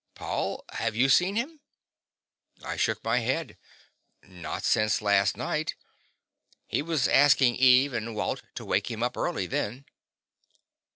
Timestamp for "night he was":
5.37-7.07